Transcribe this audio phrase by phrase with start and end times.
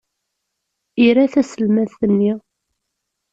[1.05, 2.33] Ira taselmadt-nni.